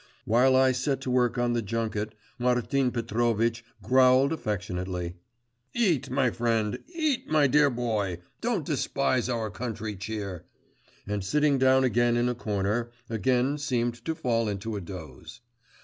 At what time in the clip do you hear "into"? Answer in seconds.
14.49-14.75